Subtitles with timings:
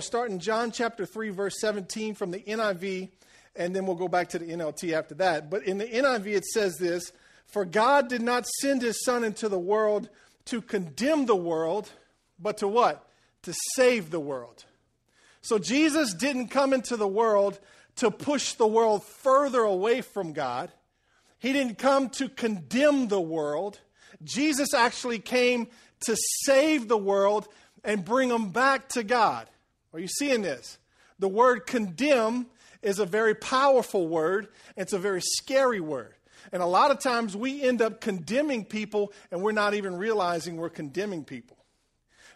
[0.00, 3.10] I'll start in John chapter 3, verse 17 from the NIV,
[3.54, 5.50] and then we'll go back to the NLT after that.
[5.50, 7.12] But in the NIV, it says this
[7.48, 10.08] For God did not send his Son into the world
[10.46, 11.90] to condemn the world,
[12.38, 13.10] but to what?
[13.42, 14.64] To save the world.
[15.42, 17.60] So Jesus didn't come into the world
[17.96, 20.72] to push the world further away from God.
[21.38, 23.78] He didn't come to condemn the world.
[24.24, 25.68] Jesus actually came
[26.06, 27.48] to save the world
[27.84, 29.46] and bring them back to God.
[29.92, 30.78] Are you seeing this?
[31.18, 32.46] The word condemn
[32.82, 36.14] is a very powerful word, it's a very scary word.
[36.52, 40.56] And a lot of times we end up condemning people and we're not even realizing
[40.56, 41.58] we're condemning people.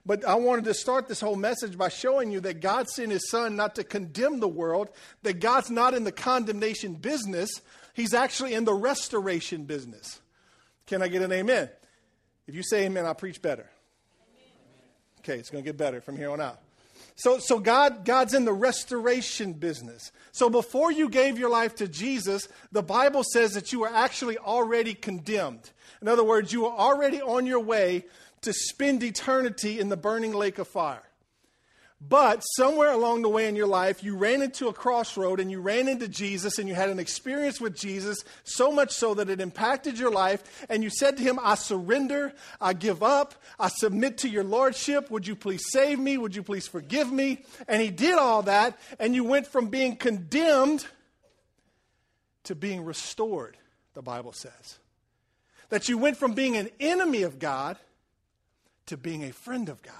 [0.07, 3.31] But I wanted to start this whole message by showing you that God sent his
[3.31, 4.91] son not to condemn the world,
[5.23, 7.63] that God's not in the condemnation business,
[7.95, 10.21] he's actually in the restoration business.
[10.87, 11.71] Can I get an amen?
[12.47, 13.71] If you say amen, I'll preach better.
[15.21, 16.61] Okay, it's going to get better from here on out.
[17.17, 20.11] So, so God, God's in the restoration business.
[20.33, 24.37] So before you gave your life to Jesus, the Bible says that you were actually
[24.37, 25.71] already condemned.
[26.03, 28.05] In other words, you were already on your way
[28.43, 31.03] to spend eternity in the burning lake of fire.
[32.07, 35.61] But somewhere along the way in your life, you ran into a crossroad and you
[35.61, 39.41] ran into Jesus and you had an experience with Jesus, so much so that it
[39.41, 40.67] impacted your life.
[40.69, 45.11] And you said to him, I surrender, I give up, I submit to your lordship.
[45.11, 46.19] Would you please save me?
[46.19, 47.45] Would you please forgive me?
[47.69, 50.85] And he did all that, and you went from being condemned
[52.45, 53.57] to being restored,
[53.95, 54.79] the Bible says.
[55.71, 57.79] That you went from being an enemy of God
[58.87, 59.95] to being a friend of God.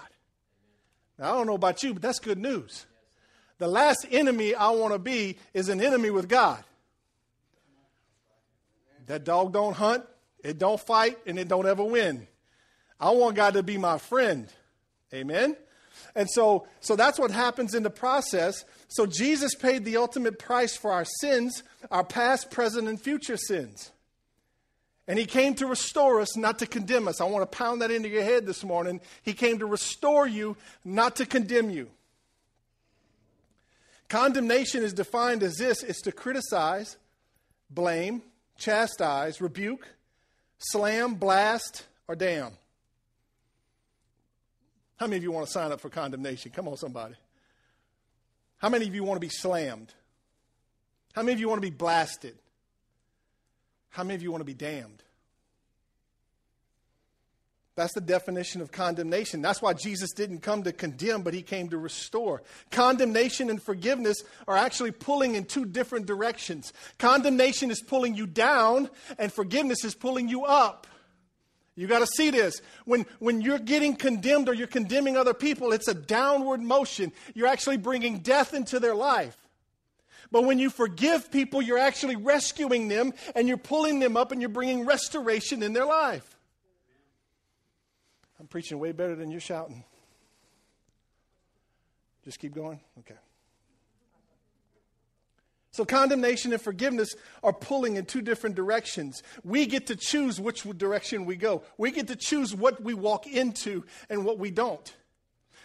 [1.19, 2.87] Now, I don't know about you, but that's good news.
[3.59, 6.63] The last enemy I want to be is an enemy with God.
[9.07, 10.05] That dog don't hunt,
[10.43, 12.27] it don't fight, and it don't ever win.
[12.99, 14.49] I want God to be my friend.
[15.13, 15.57] Amen.
[16.15, 18.65] And so, so that's what happens in the process.
[18.89, 23.91] So Jesus paid the ultimate price for our sins, our past, present, and future sins.
[25.07, 27.21] And he came to restore us, not to condemn us.
[27.21, 29.01] I want to pound that into your head this morning.
[29.23, 31.91] He came to restore you, not to condemn you.
[34.09, 36.97] Condemnation is defined as this it's to criticize,
[37.69, 38.23] blame,
[38.57, 39.87] chastise, rebuke,
[40.59, 42.53] slam, blast, or damn.
[44.97, 46.51] How many of you want to sign up for condemnation?
[46.51, 47.15] Come on, somebody.
[48.59, 49.93] How many of you want to be slammed?
[51.13, 52.37] How many of you want to be blasted?
[53.95, 55.05] How many of you want to be damned?
[57.77, 59.41] That's the definition of condemnation.
[59.41, 62.43] That's why Jesus didn't come to condemn, but he came to restore.
[62.73, 64.17] Condemnation and forgiveness
[64.49, 66.73] are actually pulling in two different directions.
[66.99, 70.89] Condemnation is pulling you down, and forgiveness is pulling you up.
[71.77, 72.61] You got to see this.
[72.87, 77.13] When, when you're getting condemned or you're condemning other people, it's a downward motion.
[77.33, 79.37] You're actually bringing death into their life.
[80.35, 84.41] But when you forgive people, you're actually rescuing them and you're pulling them up and
[84.41, 86.37] you're bringing restoration in their life.
[88.41, 89.85] I'm preaching way better than you're shouting.
[92.25, 92.81] Just keep going?
[92.99, 93.15] Okay.
[95.71, 97.15] So, condemnation and forgiveness
[97.45, 99.23] are pulling in two different directions.
[99.45, 101.63] We get to choose which direction we go.
[101.79, 104.93] We get to choose what we walk into and what we don't.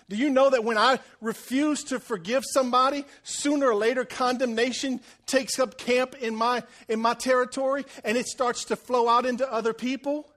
[0.09, 5.59] Do you know that when I refuse to forgive somebody, sooner or later condemnation takes
[5.59, 9.71] up camp in my, in my territory and it starts to flow out into other
[9.71, 10.27] people?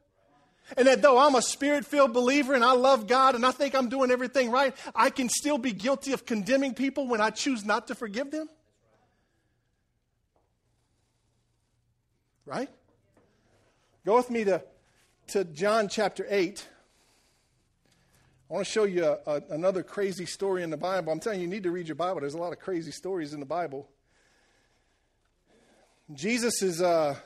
[0.76, 3.74] And that though I'm a spirit filled believer and I love God and I think
[3.74, 7.64] I'm doing everything right, I can still be guilty of condemning people when I choose
[7.64, 8.48] not to forgive them?
[12.44, 12.68] Right?
[14.04, 14.62] Go with me to,
[15.28, 16.68] to John chapter 8.
[18.52, 21.10] I want to show you a, a, another crazy story in the Bible.
[21.10, 22.20] I'm telling you, you need to read your Bible.
[22.20, 23.88] There's a lot of crazy stories in the Bible.
[26.12, 27.16] Jesus is uh,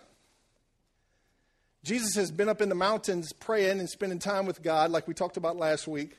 [1.82, 5.14] Jesus has been up in the mountains praying and spending time with God, like we
[5.14, 6.16] talked about last week.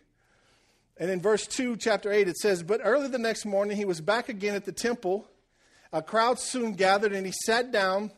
[0.97, 4.01] And in verse 2, chapter 8, it says, But early the next morning he was
[4.01, 5.25] back again at the temple.
[5.93, 8.11] A crowd soon gathered, and he sat down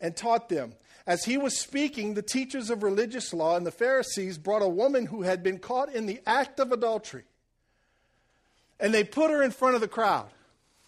[0.00, 0.72] and taught them.
[1.06, 5.06] As he was speaking, the teachers of religious law and the Pharisees brought a woman
[5.06, 7.24] who had been caught in the act of adultery.
[8.78, 10.28] And they put her in front of the crowd.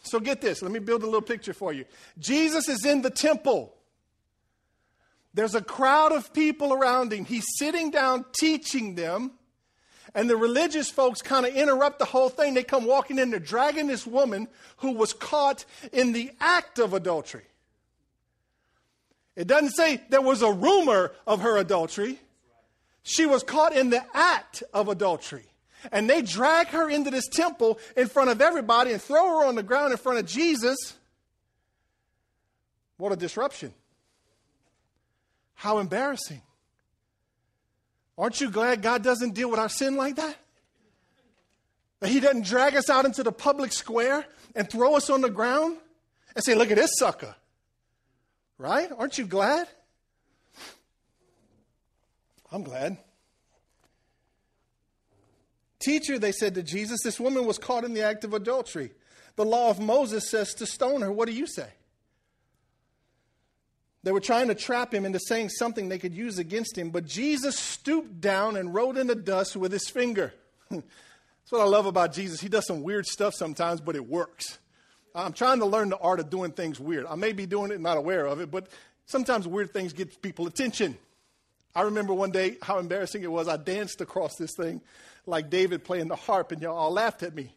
[0.02, 1.84] So get this, let me build a little picture for you.
[2.18, 3.74] Jesus is in the temple.
[5.32, 7.24] There's a crowd of people around him.
[7.24, 9.32] He's sitting down teaching them.
[10.14, 12.54] And the religious folks kind of interrupt the whole thing.
[12.54, 14.46] They come walking in, they're dragging this woman
[14.76, 17.42] who was caught in the act of adultery.
[19.36, 22.20] It doesn't say there was a rumor of her adultery.
[23.02, 25.46] She was caught in the act of adultery.
[25.92, 29.54] and they drag her into this temple in front of everybody and throw her on
[29.54, 30.94] the ground in front of Jesus.
[32.96, 33.74] What a disruption.
[35.54, 36.40] How embarrassing.
[38.16, 40.36] Aren't you glad God doesn't deal with our sin like that?
[42.00, 45.30] That He doesn't drag us out into the public square and throw us on the
[45.30, 45.76] ground
[46.34, 47.34] and say, Look at this sucker.
[48.58, 48.88] Right?
[48.96, 49.68] Aren't you glad?
[52.52, 52.98] I'm glad.
[55.80, 58.92] Teacher, they said to Jesus, this woman was caught in the act of adultery.
[59.36, 61.10] The law of Moses says to stone her.
[61.10, 61.68] What do you say?
[64.04, 67.06] They were trying to trap him into saying something they could use against him, but
[67.06, 70.32] Jesus stooped down and wrote in the dust with his finger.
[70.70, 70.82] That's
[71.50, 72.40] what I love about Jesus.
[72.40, 74.58] He does some weird stuff sometimes, but it works.
[75.14, 77.06] I'm trying to learn the art of doing things weird.
[77.06, 78.68] I may be doing it, not aware of it, but
[79.06, 80.96] sometimes weird things get people attention.
[81.74, 83.48] I remember one day how embarrassing it was.
[83.48, 84.80] I danced across this thing
[85.26, 87.50] like David playing the harp, and y'all all laughed at me.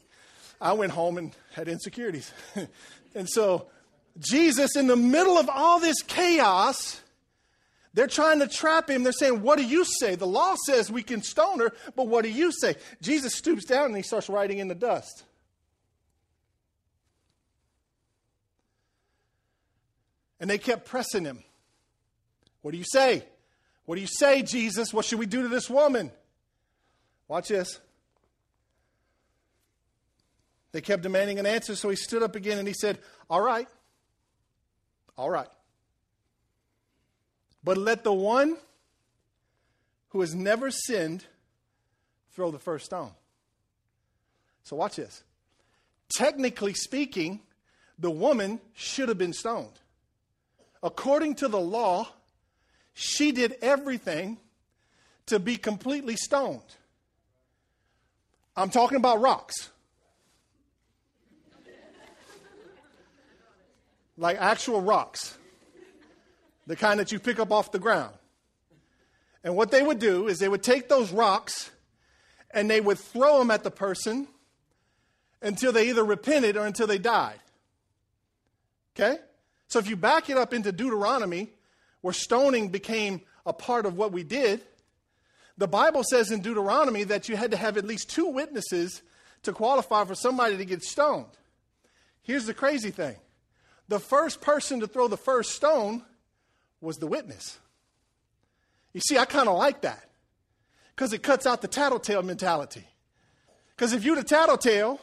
[0.59, 2.31] I went home and had insecurities.
[3.15, 3.68] and so,
[4.19, 7.01] Jesus, in the middle of all this chaos,
[7.94, 9.04] they're trying to trap him.
[9.04, 10.15] They're saying, What do you say?
[10.15, 12.75] The law says we can stone her, but what do you say?
[13.01, 15.24] Jesus stoops down and he starts writing in the dust.
[20.39, 21.43] And they kept pressing him.
[22.61, 23.23] What do you say?
[23.85, 24.93] What do you say, Jesus?
[24.93, 26.11] What should we do to this woman?
[27.27, 27.79] Watch this.
[30.71, 32.99] They kept demanding an answer, so he stood up again and he said,
[33.29, 33.67] All right.
[35.17, 35.47] All right.
[37.63, 38.57] But let the one
[40.09, 41.25] who has never sinned
[42.31, 43.11] throw the first stone.
[44.63, 45.23] So watch this.
[46.15, 47.41] Technically speaking,
[47.97, 49.79] the woman should have been stoned.
[50.87, 52.07] According to the law,
[52.93, 54.37] she did everything
[55.25, 56.61] to be completely stoned.
[58.55, 59.69] I'm talking about rocks.
[64.15, 65.37] like actual rocks,
[66.65, 68.15] the kind that you pick up off the ground.
[69.43, 71.69] And what they would do is they would take those rocks
[72.51, 74.25] and they would throw them at the person
[75.41, 77.41] until they either repented or until they died.
[78.95, 79.17] Okay?
[79.77, 81.51] So if you back it up into Deuteronomy,
[82.01, 84.62] where stoning became a part of what we did,
[85.56, 89.03] the Bible says in Deuteronomy that you had to have at least two witnesses
[89.44, 91.27] to qualify for somebody to get stoned.
[92.24, 93.18] Here's the crazy thing
[93.88, 96.03] the first person to throw the first stone
[96.81, 97.59] was the witness.
[98.94, 100.09] You see, I kind of like that
[100.95, 102.88] because it cuts out the tattletale mentality.
[103.75, 105.00] Because if you're the tattletale,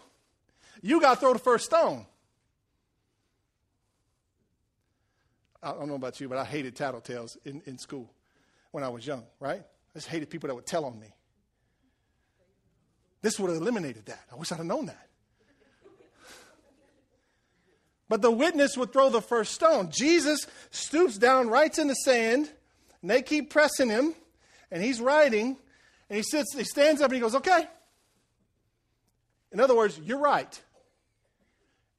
[0.82, 2.06] you got to throw the first stone.
[5.64, 8.12] I don't know about you, but I hated tattletales in, in school
[8.70, 9.60] when I was young, right?
[9.60, 11.14] I just hated people that would tell on me.
[13.22, 14.20] This would have eliminated that.
[14.30, 15.08] I wish I'd have known that.
[18.08, 19.90] But the witness would throw the first stone.
[19.90, 22.50] Jesus stoops down, writes in the sand,
[23.00, 24.14] and they keep pressing him,
[24.70, 25.56] and he's writing,
[26.10, 27.66] and he sits, he stands up and he goes, Okay.
[29.52, 30.60] In other words, you're right.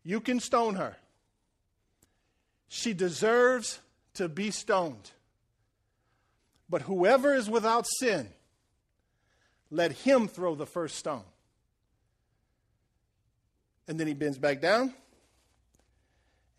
[0.03, 0.95] You can stone her.
[2.75, 3.79] She deserves
[4.15, 5.11] to be stoned.
[6.69, 8.27] But whoever is without sin,
[9.71, 11.23] let him throw the first stone.
[13.87, 14.93] And then he bends back down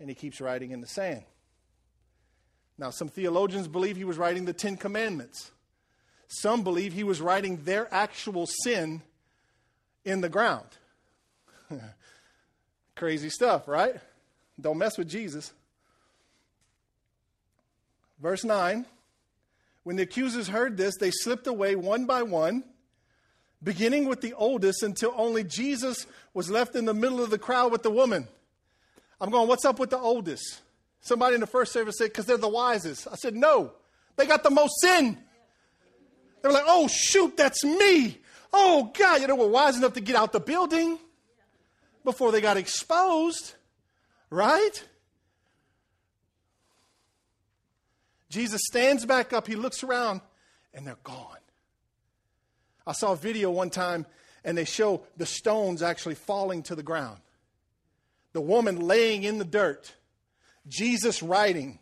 [0.00, 1.22] and he keeps writing in the sand.
[2.78, 5.50] Now, some theologians believe he was writing the Ten Commandments.
[6.28, 9.02] Some believe he was writing their actual sin
[10.02, 10.68] in the ground.
[12.96, 13.96] Crazy stuff, right?
[14.58, 15.52] Don't mess with Jesus.
[18.20, 18.86] Verse 9
[19.86, 22.64] when the accusers heard this, they slipped away one by one,
[23.62, 27.70] beginning with the oldest until only Jesus was left in the middle of the crowd
[27.70, 28.26] with the woman.
[29.20, 30.60] I'm going, what's up with the oldest?
[31.02, 33.06] Somebody in the first service said, because they're the wisest.
[33.06, 33.74] I said, no,
[34.16, 35.16] they got the most sin.
[36.42, 38.18] They were like, oh, shoot, that's me.
[38.52, 40.98] Oh, God, you know, we're wise enough to get out the building
[42.02, 43.54] before they got exposed,
[44.30, 44.84] right?
[48.36, 50.20] Jesus stands back up, he looks around,
[50.74, 51.38] and they're gone.
[52.86, 54.04] I saw a video one time,
[54.44, 57.18] and they show the stones actually falling to the ground.
[58.34, 59.94] The woman laying in the dirt,
[60.68, 61.78] Jesus writing,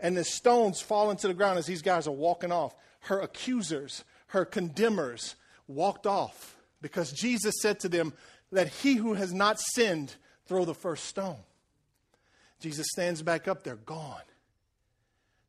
[0.00, 2.74] and the stones falling to the ground as these guys are walking off.
[3.00, 5.36] Her accusers, her condemners
[5.68, 8.14] walked off because Jesus said to them,
[8.50, 10.14] Let he who has not sinned
[10.46, 11.36] throw the first stone.
[12.60, 14.22] Jesus stands back up, they're gone.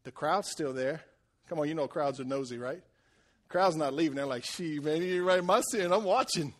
[0.03, 1.01] The crowd's still there.
[1.48, 2.81] Come on, you know crowds are nosy, right?
[3.50, 4.15] Crowd's not leaving.
[4.15, 5.91] They're like, she, man, you're right my sin.
[5.91, 6.53] I'm watching.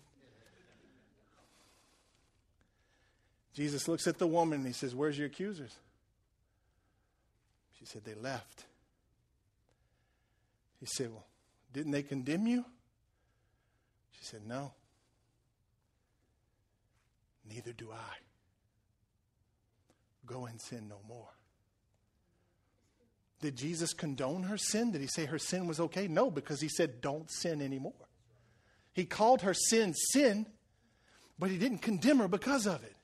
[3.54, 5.76] Jesus looks at the woman and he says, Where's your accusers?
[7.80, 8.66] She said, They left.
[10.80, 11.26] He said, Well,
[11.74, 12.66] didn't they condemn you?
[14.12, 14.74] She said, No.
[17.50, 18.18] Neither do I.
[20.26, 21.30] Go and sin no more.
[23.42, 24.92] Did Jesus condone her sin?
[24.92, 26.08] Did he say her sin was okay?
[26.08, 27.94] No, because he said, Don't sin anymore.
[28.94, 30.46] He called her sin sin,
[31.40, 32.96] but he didn't condemn her because of it.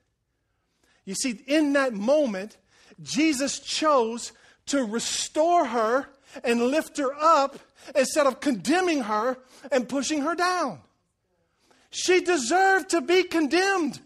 [1.06, 2.58] You see, in that moment,
[3.02, 4.32] Jesus chose
[4.68, 6.10] to restore her
[6.44, 7.58] and lift her up
[7.96, 9.38] instead of condemning her
[9.72, 10.82] and pushing her down.
[11.90, 14.02] She deserved to be condemned.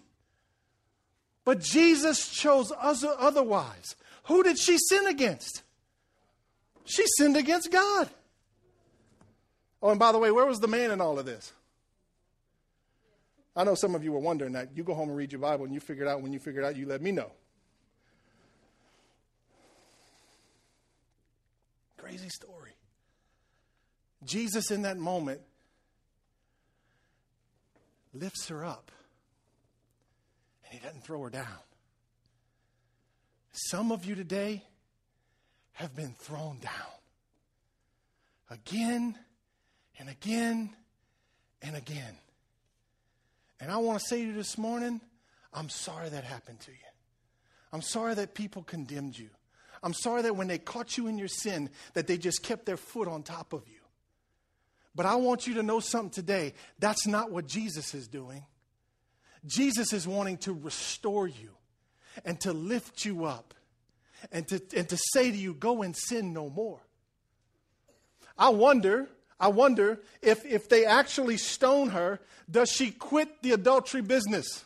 [1.44, 3.96] But Jesus chose otherwise.
[4.26, 5.64] Who did she sin against?
[6.92, 8.10] She sinned against God.
[9.82, 11.54] Oh, and by the way, where was the man in all of this?
[13.56, 14.76] I know some of you were wondering that.
[14.76, 16.22] You go home and read your Bible and you figure it out.
[16.22, 17.32] When you figure it out, you let me know.
[21.96, 22.72] Crazy story.
[24.26, 25.40] Jesus, in that moment,
[28.14, 28.92] lifts her up
[30.66, 31.48] and he doesn't throw her down.
[33.54, 34.64] Some of you today
[35.82, 36.72] have been thrown down
[38.50, 39.18] again
[40.00, 40.70] and again
[41.62, 42.18] and again.
[43.60, 45.02] And I want to say to you this morning,
[45.54, 46.78] I'm sorry that happened to you.
[47.74, 49.30] I'm sorry that people condemned you.
[49.84, 52.78] I'm sorry that when they caught you in your sin, that they just kept their
[52.78, 53.80] foot on top of you.
[54.94, 56.54] But I want you to know something today.
[56.80, 58.46] That's not what Jesus is doing.
[59.46, 61.52] Jesus is wanting to restore you
[62.26, 63.54] and to lift you up
[64.32, 66.82] and to, and to say to you, go and sin no more.
[68.38, 69.08] I wonder
[69.42, 74.64] I wonder if, if they actually stone her, does she quit the adultery business?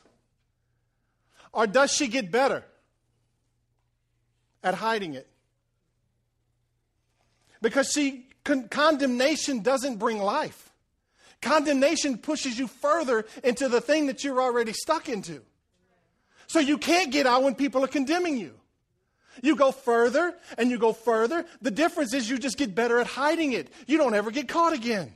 [1.53, 2.65] Or does she get better
[4.61, 5.29] at hiding it?
[7.61, 10.69] Because see, con- condemnation doesn't bring life.
[11.41, 15.41] Condemnation pushes you further into the thing that you're already stuck into.
[16.47, 18.55] So you can't get out when people are condemning you.
[19.41, 21.45] You go further and you go further.
[21.61, 23.69] The difference is you just get better at hiding it.
[23.87, 25.15] You don't ever get caught again.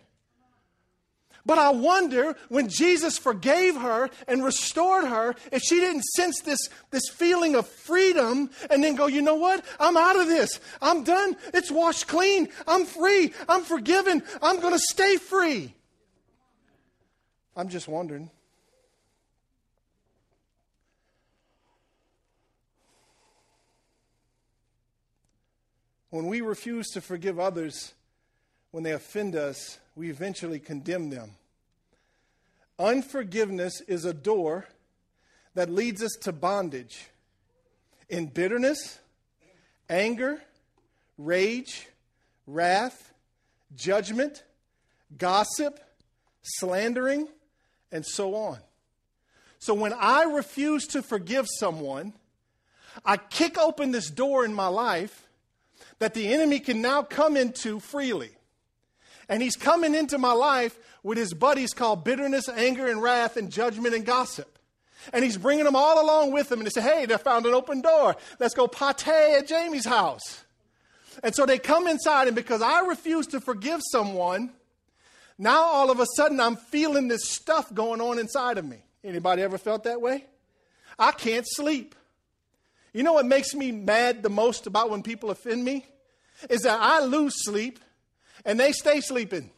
[1.45, 6.59] But I wonder when Jesus forgave her and restored her, if she didn't sense this,
[6.91, 9.65] this feeling of freedom and then go, you know what?
[9.79, 10.59] I'm out of this.
[10.81, 11.35] I'm done.
[11.53, 12.49] It's washed clean.
[12.67, 13.33] I'm free.
[13.47, 14.21] I'm forgiven.
[14.41, 15.73] I'm going to stay free.
[17.55, 18.29] I'm just wondering.
[26.09, 27.93] When we refuse to forgive others
[28.71, 31.35] when they offend us, we eventually condemn them.
[32.79, 34.67] Unforgiveness is a door
[35.53, 37.09] that leads us to bondage
[38.07, 38.99] in bitterness,
[39.89, 40.41] anger,
[41.17, 41.87] rage,
[42.47, 43.13] wrath,
[43.75, 44.43] judgment,
[45.17, 45.79] gossip,
[46.41, 47.27] slandering,
[47.91, 48.59] and so on.
[49.59, 52.13] So when I refuse to forgive someone,
[53.05, 55.27] I kick open this door in my life
[55.99, 58.31] that the enemy can now come into freely.
[59.27, 63.51] And he's coming into my life with his buddies called bitterness, anger, and wrath, and
[63.51, 64.57] judgment and gossip.
[65.13, 66.59] And he's bringing them all along with him.
[66.59, 68.15] And they say, hey, they found an open door.
[68.39, 70.43] Let's go pate at Jamie's house.
[71.23, 74.51] And so they come inside, and because I refuse to forgive someone,
[75.37, 78.77] now all of a sudden I'm feeling this stuff going on inside of me.
[79.03, 80.25] Anybody ever felt that way?
[80.97, 81.95] I can't sleep.
[82.93, 85.85] You know what makes me mad the most about when people offend me?
[86.49, 87.79] Is that I lose sleep
[88.45, 89.49] and they stay sleeping.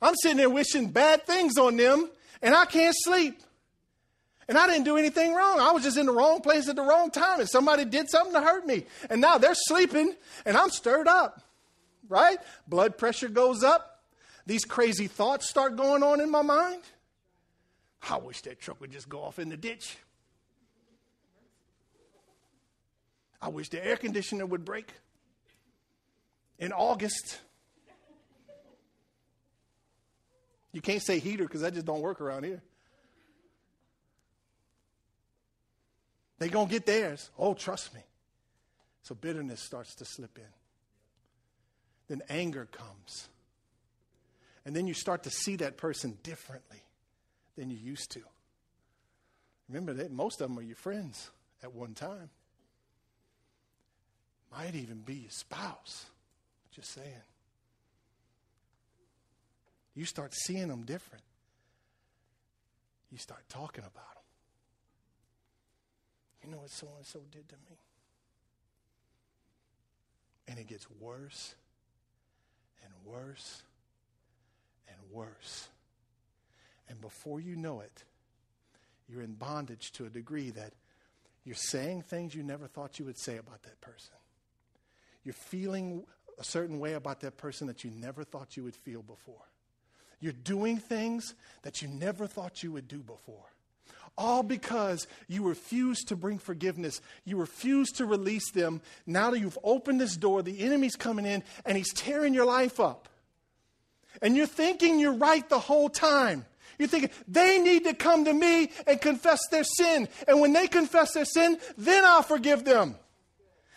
[0.00, 2.10] I'm sitting there wishing bad things on them
[2.42, 3.42] and I can't sleep.
[4.48, 5.60] And I didn't do anything wrong.
[5.60, 8.32] I was just in the wrong place at the wrong time and somebody did something
[8.32, 8.86] to hurt me.
[9.10, 10.14] And now they're sleeping
[10.46, 11.42] and I'm stirred up,
[12.08, 12.38] right?
[12.66, 14.02] Blood pressure goes up.
[14.46, 16.82] These crazy thoughts start going on in my mind.
[18.08, 19.98] I wish that truck would just go off in the ditch.
[23.40, 24.92] I wish the air conditioner would break
[26.58, 27.40] in August.
[30.72, 32.62] You can't say heater because that just don't work around here.
[36.38, 37.30] They're going to get theirs.
[37.38, 38.00] Oh, trust me.
[39.02, 40.44] So bitterness starts to slip in.
[42.08, 43.28] Then anger comes.
[44.64, 46.82] And then you start to see that person differently
[47.56, 48.20] than you used to.
[49.68, 51.30] Remember that most of them are your friends
[51.62, 52.30] at one time
[54.52, 56.06] might even be your spouse,
[56.74, 57.22] Just saying.
[59.94, 61.24] You start seeing them different.
[63.10, 64.22] You start talking about them.
[66.44, 67.76] You know what so and so did to me?
[70.46, 71.54] And it gets worse
[72.84, 73.62] and worse
[74.88, 75.68] and worse.
[76.88, 78.04] And before you know it,
[79.08, 80.72] you're in bondage to a degree that
[81.44, 84.14] you're saying things you never thought you would say about that person.
[85.24, 86.04] You're feeling
[86.38, 89.44] a certain way about that person that you never thought you would feel before.
[90.20, 93.44] You're doing things that you never thought you would do before.
[94.16, 97.00] All because you refuse to bring forgiveness.
[97.24, 98.80] You refuse to release them.
[99.06, 102.80] Now that you've opened this door, the enemy's coming in and he's tearing your life
[102.80, 103.08] up.
[104.20, 106.46] And you're thinking you're right the whole time.
[106.78, 110.08] You're thinking, they need to come to me and confess their sin.
[110.26, 112.96] And when they confess their sin, then I'll forgive them.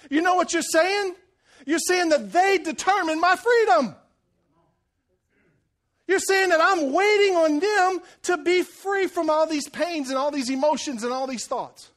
[0.09, 1.15] You know what you're saying?
[1.65, 3.95] You're saying that they determine my freedom.
[6.07, 10.17] You're saying that I'm waiting on them to be free from all these pains and
[10.17, 11.89] all these emotions and all these thoughts.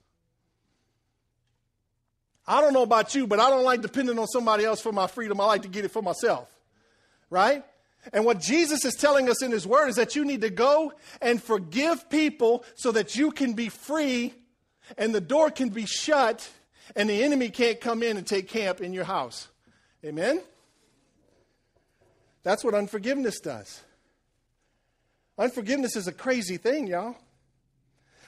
[2.46, 5.06] I don't know about you, but I don't like depending on somebody else for my
[5.06, 5.40] freedom.
[5.40, 6.48] I like to get it for myself.
[7.30, 7.64] Right?
[8.12, 10.92] And what Jesus is telling us in his word is that you need to go
[11.22, 14.34] and forgive people so that you can be free
[14.98, 16.48] and the door can be shut
[16.94, 19.48] and the enemy can't come in and take camp in your house.
[20.04, 20.42] Amen?
[22.42, 23.80] That's what unforgiveness does.
[25.38, 27.16] Unforgiveness is a crazy thing, y'all.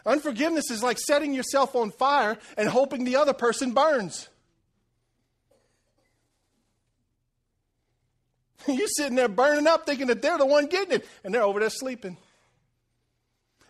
[0.06, 4.28] Unforgiveness is like setting yourself on fire and hoping the other person burns.
[8.68, 11.60] You're sitting there burning up thinking that they're the one getting it, and they're over
[11.60, 12.16] there sleeping.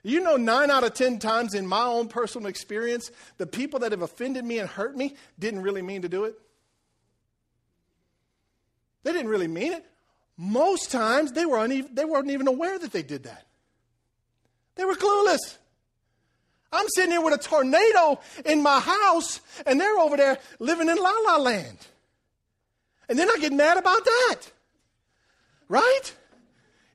[0.02, 3.90] You know, nine out of 10 times in my own personal experience, the people that
[3.90, 6.38] have offended me and hurt me didn't really mean to do it.
[9.06, 9.86] They didn't really mean it.
[10.36, 13.46] Most times they, were they weren't even aware that they did that.
[14.74, 15.38] They were clueless.
[16.72, 20.96] I'm sitting here with a tornado in my house, and they're over there living in
[20.96, 21.78] la la land.
[23.08, 24.40] And then I get mad about that.
[25.68, 26.12] Right?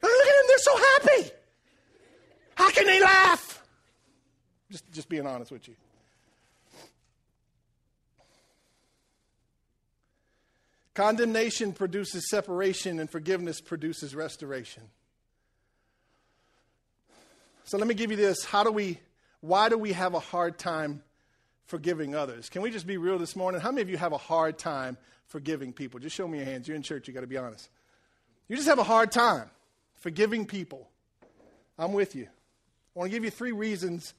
[0.04, 1.32] look at them, they're so happy.
[2.56, 3.64] How can they laugh?
[4.70, 5.76] Just, just being honest with you.
[10.94, 14.84] Condemnation produces separation, and forgiveness produces restoration.
[17.64, 18.44] So let me give you this.
[18.44, 19.00] How do we,
[19.40, 21.04] why do we have a hard time
[21.66, 22.50] forgiving others?
[22.50, 23.62] Can we just be real this morning?
[23.62, 26.00] How many of you have a hard time forgiving people?
[26.00, 26.68] Just show me your hands.
[26.68, 27.70] You're in church, you got to be honest.
[28.50, 29.50] You just have a hard time
[30.02, 30.90] forgiving people.
[31.80, 32.24] I'm with you.
[32.24, 34.14] I want to give you three reasons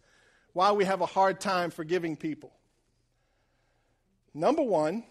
[0.55, 2.53] why we have a hard time forgiving people.
[4.33, 5.05] Number one,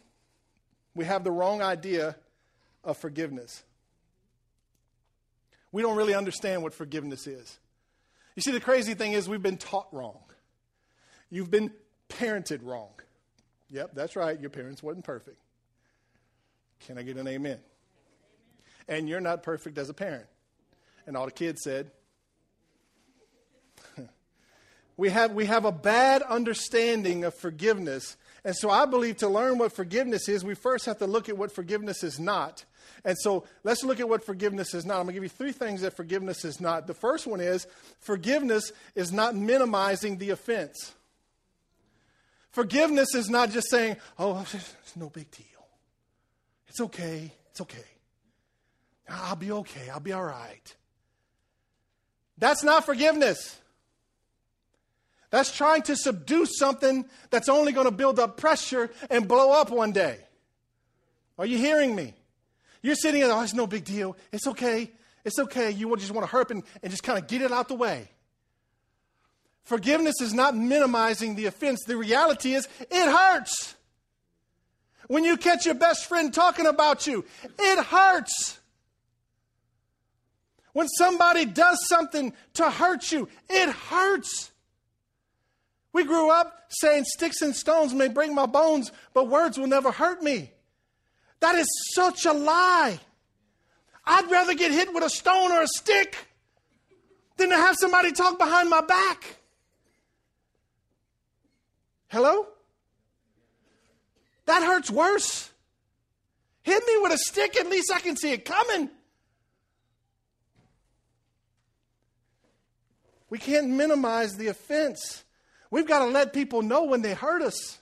[0.96, 2.16] we have the wrong idea
[2.84, 3.64] of forgiveness.
[5.72, 7.60] We don't really understand what forgiveness is.
[8.36, 10.20] You see, the crazy thing is, we've been taught wrong.
[11.30, 11.72] You've been
[12.10, 12.92] parented wrong.
[13.70, 14.40] Yep, that's right.
[14.40, 15.38] Your parents wasn't perfect.
[16.82, 17.60] Can I get an amen?
[18.88, 20.26] And you're not perfect as a parent.
[21.08, 21.92] And all the kids said,
[24.98, 29.58] we have, we have a bad understanding of forgiveness and so I believe to learn
[29.60, 32.66] what forgiveness is, we first have to look at what forgiveness is not.
[33.06, 34.96] And so let's look at what forgiveness is not.
[34.96, 36.88] I'm going to give you three things that forgiveness is not.
[36.88, 37.68] The first one is
[38.00, 40.94] forgiveness is not minimizing the offense.
[42.50, 45.46] Forgiveness is not just saying, oh, it's no big deal.
[46.68, 47.32] It's okay.
[47.52, 47.86] It's okay.
[49.08, 49.90] I'll be okay.
[49.90, 50.76] I'll be all right.
[52.38, 53.61] That's not forgiveness.
[55.32, 59.72] That's trying to subdue something that's only going to build up pressure and blow up
[59.72, 60.18] one day.
[61.40, 62.14] Are you hearing me?
[62.84, 64.18] You're sitting there, oh, it's no big deal.
[64.32, 64.92] It's okay.
[65.24, 65.72] It's okay.
[65.72, 68.10] You just want to hurt and, and just kind of get it out the way.
[69.64, 71.84] Forgiveness is not minimizing the offense.
[71.86, 73.76] The reality is, it hurts.
[75.08, 77.24] When you catch your best friend talking about you,
[77.58, 78.60] it hurts.
[80.74, 84.51] When somebody does something to hurt you, it hurts.
[85.94, 89.92] We grew up saying sticks and stones may break my bones, but words will never
[89.92, 90.52] hurt me.
[91.42, 93.00] That is such a lie.
[94.06, 96.16] I'd rather get hit with a stone or a stick
[97.38, 99.36] than to have somebody talk behind my back.
[102.08, 102.48] Hello?
[104.46, 105.50] That hurts worse.
[106.64, 108.90] Hit me with a stick, at least I can see it coming.
[113.30, 115.24] We can't minimize the offense.
[115.72, 117.80] We've got to let people know when they hurt us.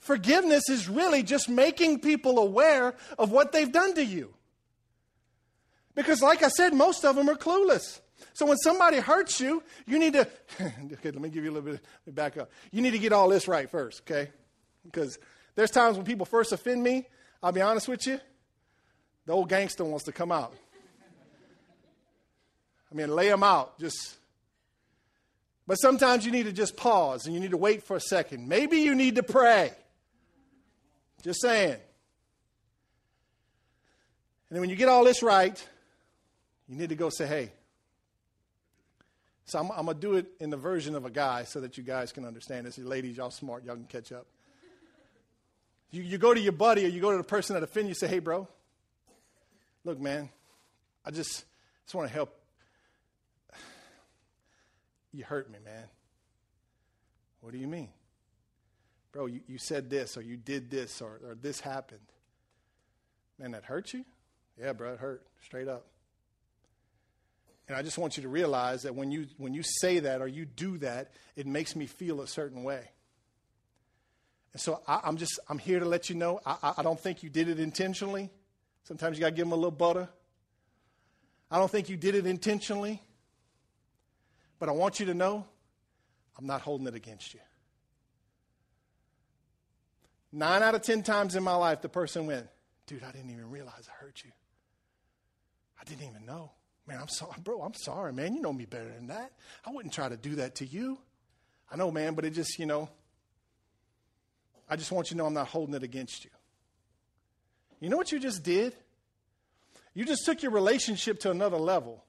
[0.00, 4.34] Forgiveness is really just making people aware of what they've done to you.
[5.94, 8.00] Because, like I said, most of them are clueless.
[8.34, 10.28] So when somebody hurts you, you need to,
[10.60, 12.50] okay, let me give you a little bit, of back up.
[12.72, 14.30] You need to get all this right first, okay?
[14.84, 15.18] Because
[15.54, 17.06] there's times when people first offend me,
[17.42, 18.20] I'll be honest with you,
[19.26, 20.52] the old gangster wants to come out.
[22.90, 23.78] I mean, lay them out.
[23.78, 24.16] Just.
[25.66, 28.48] But sometimes you need to just pause and you need to wait for a second.
[28.48, 29.72] Maybe you need to pray.
[31.22, 31.72] Just saying.
[31.72, 31.80] And
[34.50, 35.68] then when you get all this right,
[36.68, 37.50] you need to go say, hey.
[39.46, 41.78] So I'm, I'm going to do it in the version of a guy so that
[41.78, 42.78] you guys can understand this.
[42.78, 44.26] Ladies, y'all smart, y'all can catch up.
[45.90, 47.94] You, you go to your buddy or you go to the person that offended you,
[47.94, 48.48] say, hey, bro,
[49.84, 50.28] look, man,
[51.06, 51.44] I just,
[51.84, 52.36] just want to help.
[55.14, 55.84] You hurt me, man.
[57.40, 57.90] What do you mean?
[59.12, 62.00] Bro, you, you said this or you did this or, or this happened.
[63.38, 64.04] Man, that hurt you?
[64.60, 65.24] Yeah, bro, it hurt.
[65.44, 65.86] Straight up.
[67.68, 70.26] And I just want you to realize that when you, when you say that or
[70.26, 72.90] you do that, it makes me feel a certain way.
[74.52, 77.22] And so I, am just, I'm here to let you know, I, I don't think
[77.22, 78.30] you did it intentionally.
[78.82, 80.08] Sometimes you got to give them a little butter.
[81.50, 83.00] I don't think you did it intentionally.
[84.64, 85.44] But I want you to know,
[86.38, 87.40] I'm not holding it against you.
[90.32, 92.46] Nine out of ten times in my life, the person went,
[92.86, 94.30] Dude, I didn't even realize I hurt you.
[95.78, 96.50] I didn't even know.
[96.86, 97.60] Man, I'm sorry, bro.
[97.60, 98.32] I'm sorry, man.
[98.32, 99.32] You know me better than that.
[99.66, 100.96] I wouldn't try to do that to you.
[101.70, 102.88] I know, man, but it just, you know,
[104.66, 106.30] I just want you to know I'm not holding it against you.
[107.80, 108.74] You know what you just did?
[109.92, 112.02] You just took your relationship to another level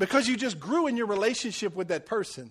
[0.00, 2.50] because you just grew in your relationship with that person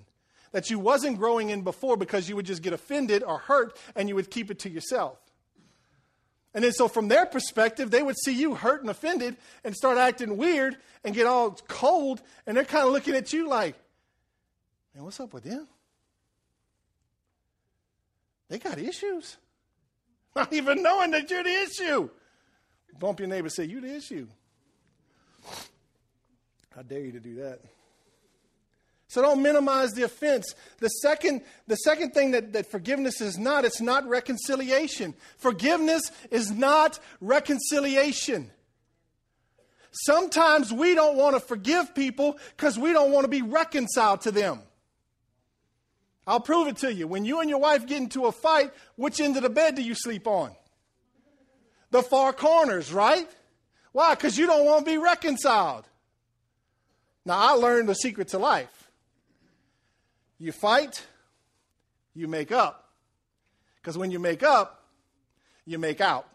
[0.52, 4.08] that you wasn't growing in before because you would just get offended or hurt and
[4.08, 5.18] you would keep it to yourself.
[6.54, 9.98] And then, so from their perspective, they would see you hurt and offended and start
[9.98, 12.22] acting weird and get all cold.
[12.46, 13.76] And they're kind of looking at you like,
[14.94, 15.68] man, what's up with them?
[18.50, 19.38] They got issues.
[20.36, 22.10] Not even knowing that you're the issue.
[23.00, 24.28] Bump your neighbor say, You the issue.
[26.80, 27.60] I dare you to do that.
[29.10, 30.56] So don't minimize the offense.
[30.78, 35.14] The second, the second thing that, that forgiveness is not, it's not reconciliation.
[35.36, 38.50] Forgiveness is not reconciliation.
[39.92, 44.32] Sometimes we don't want to forgive people because we don't want to be reconciled to
[44.32, 44.62] them.
[46.26, 47.10] I'll prove it to you.
[47.10, 49.82] When you and your wife get into a fight, which end of the bed do
[49.82, 50.52] you sleep on?
[51.92, 53.28] The far corners, right?
[53.92, 54.16] Why?
[54.16, 55.84] Because you don't want to be reconciled.
[57.26, 58.90] Now, I learned the secret to life.
[60.38, 61.06] You fight,
[62.14, 62.90] you make up.
[63.76, 64.86] Because when you make up,
[65.66, 66.28] you make out.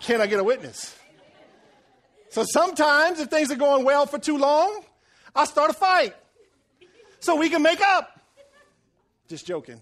[0.00, 0.96] Can I get a witness?
[2.30, 4.82] So sometimes, if things are going well for too long,
[5.34, 6.14] I start a fight
[7.20, 8.20] so we can make up.
[9.28, 9.80] Just joking.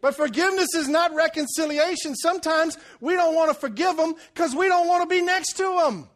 [0.00, 2.16] But forgiveness is not reconciliation.
[2.16, 5.62] Sometimes we don't want to forgive them because we don't want to be next to
[5.62, 6.08] them.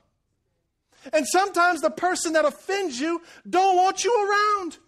[1.12, 4.78] And sometimes the person that offends you don't want you around.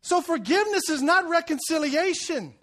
[0.00, 2.54] So forgiveness is not reconciliation.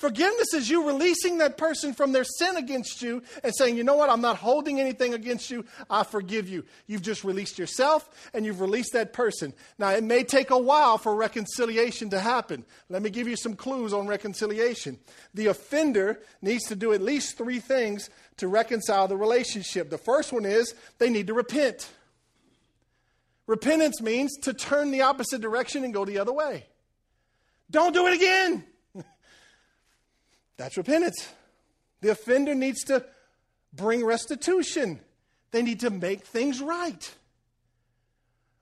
[0.00, 3.96] Forgiveness is you releasing that person from their sin against you and saying, you know
[3.96, 5.66] what, I'm not holding anything against you.
[5.90, 6.64] I forgive you.
[6.86, 9.52] You've just released yourself and you've released that person.
[9.78, 12.64] Now, it may take a while for reconciliation to happen.
[12.88, 14.98] Let me give you some clues on reconciliation.
[15.34, 18.08] The offender needs to do at least three things
[18.38, 19.90] to reconcile the relationship.
[19.90, 21.90] The first one is they need to repent.
[23.46, 26.64] Repentance means to turn the opposite direction and go the other way.
[27.70, 28.64] Don't do it again.
[30.60, 31.26] That's repentance.
[32.02, 33.02] The offender needs to
[33.72, 35.00] bring restitution,
[35.52, 37.10] they need to make things right.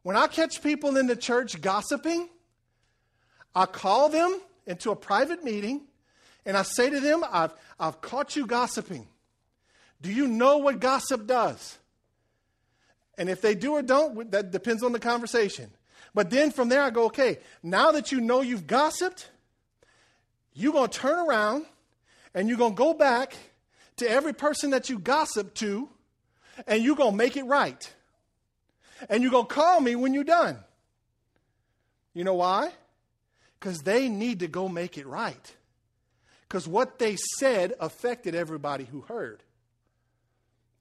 [0.05, 2.29] When I catch people in the church gossiping,
[3.53, 5.81] I call them into a private meeting
[6.47, 9.09] and I say to them, I've, I've caught you gossiping.
[10.01, 11.79] Do you know what gossip does?
[13.19, 15.73] And if they do or don't, that depends on the conversation.
[16.15, 19.29] But then from there, I go, okay, now that you know you've gossiped,
[20.55, 21.67] you're going to turn around
[22.39, 23.37] and you're going to go back
[23.97, 25.89] to every person that you gossiped to
[26.69, 27.93] and you're going to make it right.
[29.09, 30.57] And you're going to call me when you're done.
[32.15, 32.71] You know why?
[33.59, 35.53] Because they need to go make it right.
[36.43, 39.43] Because what they said affected everybody who heard.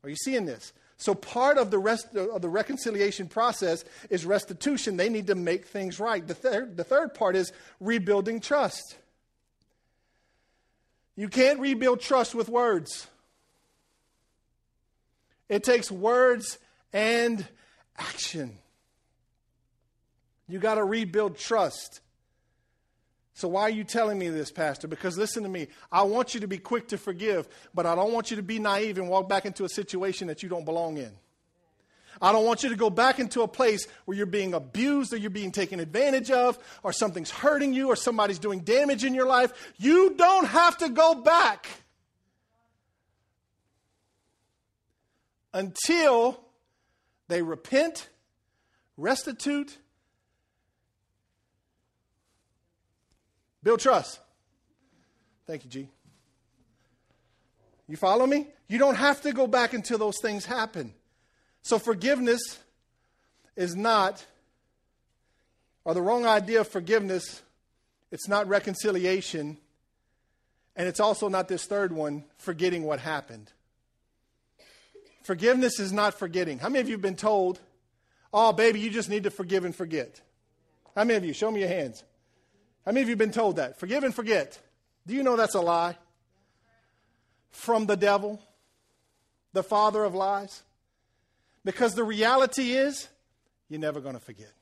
[0.03, 0.73] Are you seeing this?
[0.97, 4.95] So part of the rest of the reconciliation process is restitution.
[4.95, 6.25] They need to make things right.
[6.25, 8.97] The third, the third part is rebuilding trust.
[11.17, 13.07] You can't rebuild trust with words.
[15.49, 16.59] It takes words
[16.93, 17.45] and
[17.97, 18.57] action.
[20.47, 22.01] You got to rebuild trust.
[23.33, 24.87] So, why are you telling me this, Pastor?
[24.87, 25.67] Because listen to me.
[25.91, 28.59] I want you to be quick to forgive, but I don't want you to be
[28.59, 31.11] naive and walk back into a situation that you don't belong in.
[32.21, 35.17] I don't want you to go back into a place where you're being abused or
[35.17, 39.27] you're being taken advantage of or something's hurting you or somebody's doing damage in your
[39.27, 39.73] life.
[39.77, 41.67] You don't have to go back
[45.53, 46.39] until
[47.27, 48.09] they repent,
[48.95, 49.77] restitute,
[53.63, 54.19] build trust.
[55.45, 55.89] Thank you, G.
[57.87, 58.47] You follow me?
[58.67, 60.93] You don't have to go back until those things happen.
[61.67, 62.59] So, forgiveness
[63.57, 64.25] is not,
[65.83, 67.41] or the wrong idea of forgiveness,
[68.09, 69.57] it's not reconciliation,
[70.77, 73.51] and it's also not this third one, forgetting what happened.
[75.23, 76.57] Forgiveness is not forgetting.
[76.57, 77.59] How many of you have been told,
[78.33, 80.21] oh, baby, you just need to forgive and forget?
[80.95, 81.33] How many of you?
[81.33, 82.01] Show me your hands.
[82.85, 83.77] How many of you have been told that?
[83.77, 84.57] Forgive and forget.
[85.05, 85.97] Do you know that's a lie?
[87.51, 88.41] From the devil,
[89.51, 90.63] the father of lies.
[91.67, 93.09] Because the reality is,
[93.67, 94.53] you're never going to forget.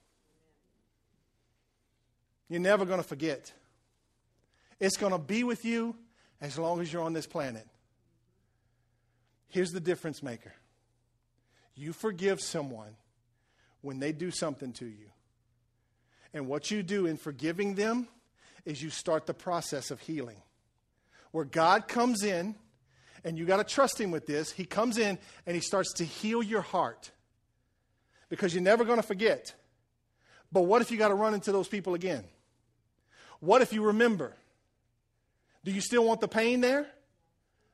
[2.49, 3.53] You're never going to forget.
[4.79, 5.95] It's going to be with you
[6.41, 7.67] as long as you're on this planet.
[9.49, 10.51] Here's the difference maker
[11.75, 12.95] you forgive someone
[13.81, 15.11] when they do something to you.
[16.33, 18.07] And what you do in forgiving them
[18.65, 20.41] is you start the process of healing.
[21.29, 22.55] Where God comes in,
[23.25, 24.51] and you got to trust Him with this.
[24.51, 27.11] He comes in and He starts to heal your heart
[28.29, 29.53] because you're never going to forget.
[30.51, 32.23] But what if you got to run into those people again?
[33.39, 34.33] What if you remember?
[35.65, 36.87] Do you still want the pain there?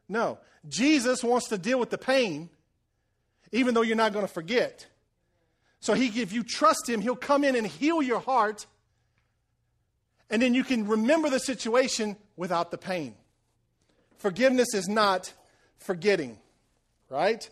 [0.07, 0.39] No.
[0.67, 2.49] Jesus wants to deal with the pain,
[3.51, 4.87] even though you're not going to forget.
[5.81, 8.65] So he, if you trust him, he'll come in and heal your heart,
[10.29, 13.15] and then you can remember the situation without the pain.
[14.17, 15.33] Forgiveness is not
[15.81, 16.37] forgetting,
[17.09, 17.49] right?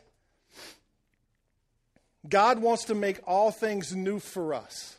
[2.28, 4.98] God wants to make all things new for us.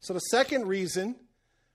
[0.00, 1.16] So, the second reason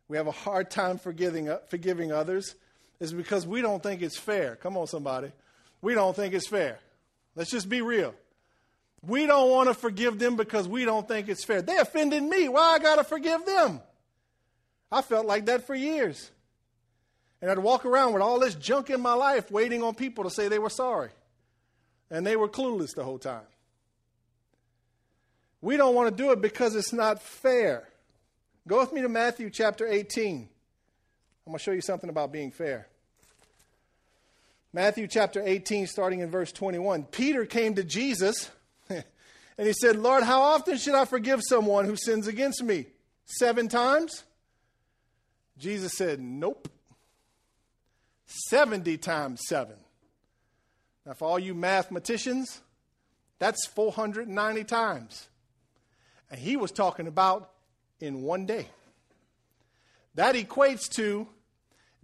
[0.07, 2.55] we have a hard time forgiving, uh, forgiving others
[2.99, 4.55] is because we don't think it's fair.
[4.55, 5.31] Come on, somebody.
[5.81, 6.79] We don't think it's fair.
[7.35, 8.13] Let's just be real.
[9.01, 11.61] We don't want to forgive them because we don't think it's fair.
[11.61, 12.49] They offended me.
[12.49, 13.81] Why I got to forgive them?
[14.91, 16.29] I felt like that for years.
[17.41, 20.29] And I'd walk around with all this junk in my life waiting on people to
[20.29, 21.09] say they were sorry.
[22.11, 23.45] And they were clueless the whole time.
[25.61, 27.87] We don't want to do it because it's not fair.
[28.67, 30.49] Go with me to Matthew chapter 18.
[31.45, 32.87] I'm going to show you something about being fair.
[34.71, 37.03] Matthew chapter 18, starting in verse 21.
[37.05, 38.51] Peter came to Jesus
[38.89, 39.03] and
[39.57, 42.85] he said, Lord, how often should I forgive someone who sins against me?
[43.25, 44.23] Seven times?
[45.57, 46.69] Jesus said, Nope.
[48.29, 49.75] 70 times seven.
[51.05, 52.61] Now, for all you mathematicians,
[53.39, 55.27] that's 490 times.
[56.29, 57.49] And he was talking about
[57.99, 58.67] in one day.
[60.13, 61.27] That equates to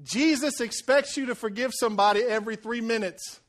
[0.03, 3.39] Jesus expects you to forgive somebody every three minutes.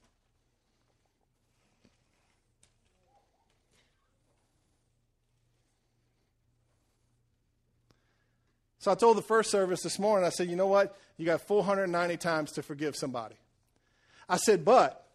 [8.78, 10.96] So I told the first service this morning, I said, you know what?
[11.16, 13.36] You got 490 times to forgive somebody.
[14.28, 15.06] I said, but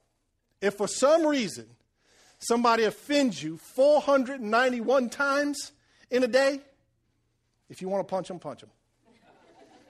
[0.61, 1.65] if for some reason
[2.39, 5.71] somebody offends you 491 times
[6.09, 6.59] in a day,
[7.69, 8.69] if you want to punch them, punch them.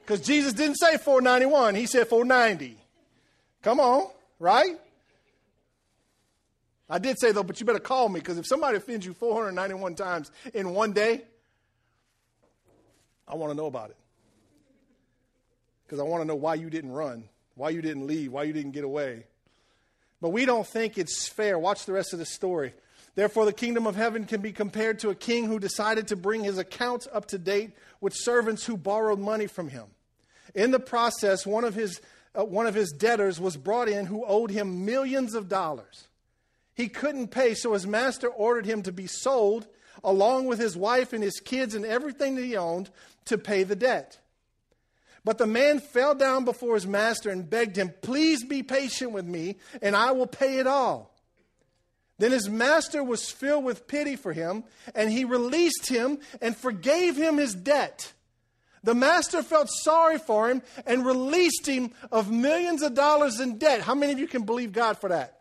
[0.01, 2.77] Because Jesus didn't say 491, he said 490.
[3.61, 4.79] Come on, right?
[6.89, 9.95] I did say though, but you better call me because if somebody offends you 491
[9.95, 11.21] times in one day,
[13.27, 13.95] I want to know about it.
[15.91, 17.25] Because I want to know why you didn't run,
[17.55, 19.25] why you didn't leave, why you didn't get away.
[20.21, 21.59] But we don't think it's fair.
[21.59, 22.73] Watch the rest of the story.
[23.15, 26.45] Therefore, the kingdom of heaven can be compared to a king who decided to bring
[26.45, 29.83] his accounts up to date with servants who borrowed money from him.
[30.55, 31.99] In the process, one of his,
[32.39, 36.07] uh, one of his debtors was brought in who owed him millions of dollars.
[36.73, 39.67] He couldn't pay, so his master ordered him to be sold
[40.05, 42.89] along with his wife and his kids and everything that he owned
[43.25, 44.19] to pay the debt.
[45.23, 49.25] But the man fell down before his master and begged him, Please be patient with
[49.25, 51.15] me, and I will pay it all.
[52.17, 54.63] Then his master was filled with pity for him,
[54.95, 58.13] and he released him and forgave him his debt.
[58.83, 63.81] The master felt sorry for him and released him of millions of dollars in debt.
[63.81, 65.39] How many of you can believe God for that?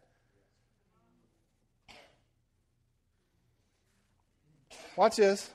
[4.97, 5.49] Watch this.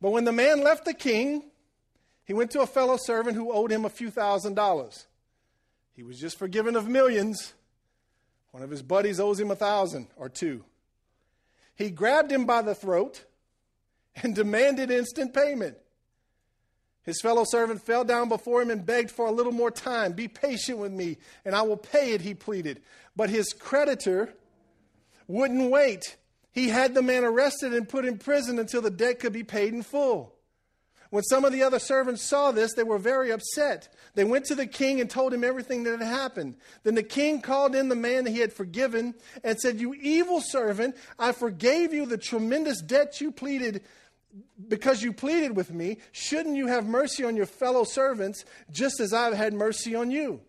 [0.00, 1.44] But when the man left the king,
[2.28, 5.06] he went to a fellow servant who owed him a few thousand dollars.
[5.96, 7.54] He was just forgiven of millions.
[8.50, 10.62] One of his buddies owes him a thousand or two.
[11.74, 13.24] He grabbed him by the throat
[14.14, 15.78] and demanded instant payment.
[17.02, 20.12] His fellow servant fell down before him and begged for a little more time.
[20.12, 22.82] Be patient with me, and I will pay it, he pleaded.
[23.16, 24.34] But his creditor
[25.28, 26.18] wouldn't wait.
[26.52, 29.72] He had the man arrested and put in prison until the debt could be paid
[29.72, 30.34] in full.
[31.10, 33.88] When some of the other servants saw this, they were very upset.
[34.14, 36.56] They went to the king and told him everything that had happened.
[36.82, 40.42] Then the king called in the man that he had forgiven and said, You evil
[40.42, 43.82] servant, I forgave you the tremendous debt you pleaded
[44.68, 45.98] because you pleaded with me.
[46.12, 50.40] Shouldn't you have mercy on your fellow servants just as I've had mercy on you?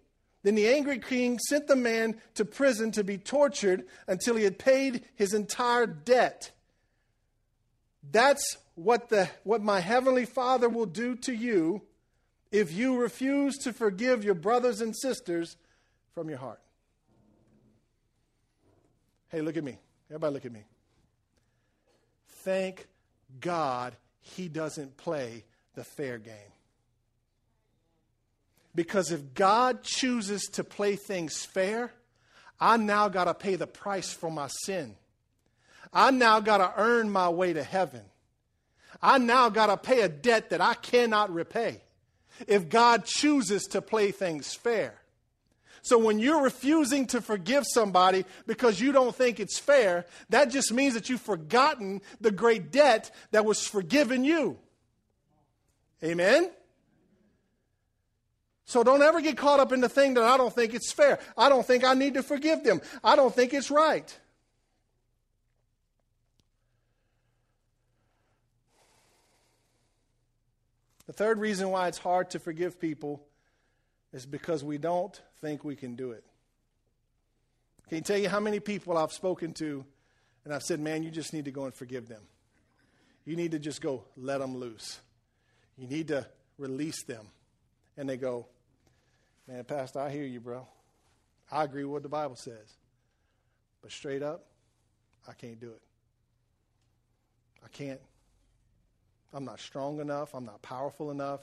[0.44, 4.58] Then the angry king sent the man to prison to be tortured until he had
[4.58, 6.52] paid his entire debt.
[8.12, 11.82] That's what, the, what my heavenly Father will do to you
[12.52, 15.58] if you refuse to forgive your brothers and sisters
[16.14, 16.62] from your heart.
[19.30, 19.78] Hey, look at me.
[20.10, 20.64] Everybody, look at me.
[22.28, 22.88] Thank
[23.42, 25.44] God he doesn't play
[25.76, 26.34] the fair game.
[28.74, 31.92] Because if God chooses to play things fair,
[32.60, 34.96] I now got to pay the price for my sin.
[35.92, 38.04] I now got to earn my way to heaven.
[39.02, 41.82] I now got to pay a debt that I cannot repay
[42.48, 44.96] if God chooses to play things fair.
[45.82, 50.74] So when you're refusing to forgive somebody because you don't think it's fair, that just
[50.74, 54.58] means that you've forgotten the great debt that was forgiven you.
[56.04, 56.52] Amen?
[58.66, 61.20] So don't ever get caught up in the thing that I don't think it's fair.
[61.38, 62.82] I don't think I need to forgive them.
[63.04, 64.16] I don't think it's right.
[71.10, 73.26] The third reason why it's hard to forgive people
[74.14, 76.24] is because we don't think we can do it.
[77.88, 79.84] Can you tell you how many people I've spoken to
[80.46, 82.22] and I've said, man, you just need to go and forgive them?
[83.26, 85.00] You need to just go let them loose.
[85.80, 86.28] You need to
[86.60, 87.26] release them.
[87.98, 88.46] And they go,
[89.48, 90.68] man, Pastor, I hear you, bro.
[91.52, 92.78] I agree with what the Bible says.
[93.82, 94.46] But straight up,
[95.28, 95.82] I can't do it.
[97.66, 98.00] I can't.
[99.34, 100.34] I'm not strong enough.
[100.34, 101.42] I'm not powerful enough.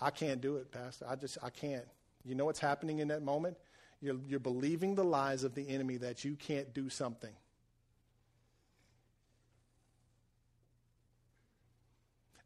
[0.00, 1.06] I can't do it, Pastor.
[1.08, 1.84] I just, I can't.
[2.24, 3.56] You know what's happening in that moment?
[4.00, 7.32] You're, you're believing the lies of the enemy that you can't do something.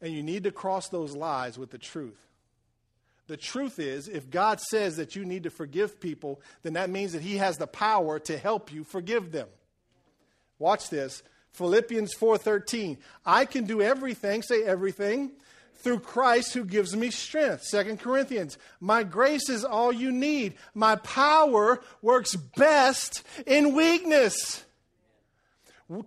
[0.00, 2.20] And you need to cross those lies with the truth.
[3.26, 7.12] The truth is, if God says that you need to forgive people, then that means
[7.12, 9.48] that He has the power to help you forgive them.
[10.58, 11.22] Watch this.
[11.52, 12.98] Philippians 4:13.
[13.24, 15.32] I can do everything, say everything,
[15.76, 17.64] through Christ who gives me strength.
[17.64, 20.54] Second Corinthians, my grace is all you need.
[20.74, 24.64] My power works best in weakness.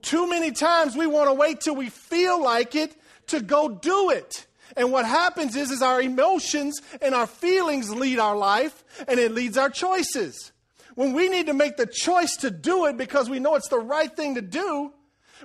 [0.01, 2.95] Too many times we want to wait till we feel like it
[3.27, 4.45] to go do it.
[4.77, 9.31] And what happens is, is our emotions and our feelings lead our life and it
[9.31, 10.51] leads our choices.
[10.95, 13.79] When we need to make the choice to do it because we know it's the
[13.79, 14.93] right thing to do,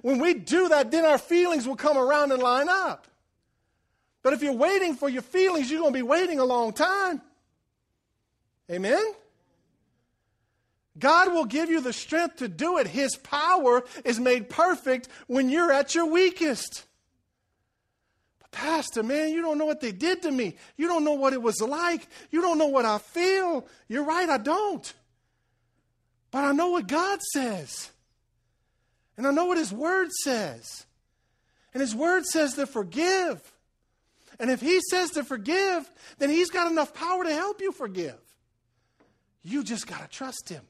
[0.03, 3.07] when we do that, then our feelings will come around and line up.
[4.23, 7.23] But if you're waiting for your feelings, you're going to be waiting a long time.
[8.71, 9.05] Amen?
[10.99, 12.87] God will give you the strength to do it.
[12.87, 16.85] His power is made perfect when you're at your weakest.
[18.41, 20.57] But, Pastor, man, you don't know what they did to me.
[20.77, 22.09] You don't know what it was like.
[22.31, 23.67] You don't know what I feel.
[23.89, 24.93] You're right, I don't.
[26.31, 27.91] But I know what God says.
[29.17, 30.87] And I know what His Word says.
[31.73, 33.41] And His Word says to forgive.
[34.39, 38.19] And if He says to forgive, then He's got enough power to help you forgive.
[39.43, 40.63] You just got to trust Him.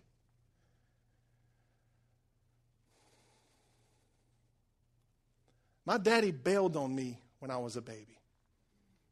[5.86, 8.18] My daddy bailed on me when I was a baby.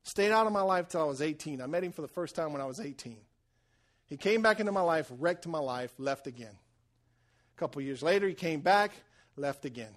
[0.03, 1.63] Stayed out of my life till I was 18.
[1.63, 3.17] I met him for the first time when I was 18.
[4.07, 6.59] He came back into my life, wrecked my life, left again.
[7.57, 8.91] A couple years later, he came back,
[9.37, 9.95] left again.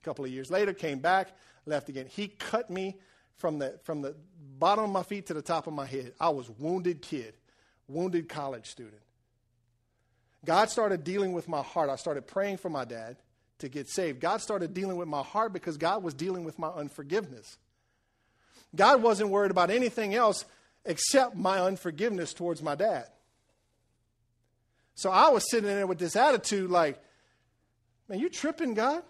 [0.00, 2.06] A couple of years later, came back, left again.
[2.06, 2.96] He cut me
[3.36, 4.14] from the, from the
[4.58, 6.12] bottom of my feet to the top of my head.
[6.20, 7.34] I was wounded kid,
[7.88, 9.02] wounded college student.
[10.44, 11.90] God started dealing with my heart.
[11.90, 13.16] I started praying for my dad
[13.58, 14.20] to get saved.
[14.20, 17.58] God started dealing with my heart because God was dealing with my unforgiveness.
[18.74, 20.44] God wasn't worried about anything else
[20.84, 23.06] except my unforgiveness towards my dad.
[24.94, 27.02] So I was sitting there with this attitude like,
[28.10, 29.02] man, you tripping, God?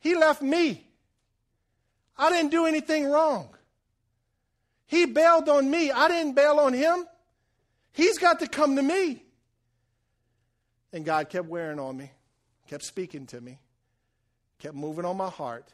[0.00, 0.86] He left me.
[2.18, 3.48] I didn't do anything wrong.
[4.86, 5.90] He bailed on me.
[5.90, 7.06] I didn't bail on him.
[7.92, 9.22] He's got to come to me.
[10.92, 12.10] And God kept wearing on me,
[12.68, 13.58] kept speaking to me,
[14.58, 15.72] kept moving on my heart.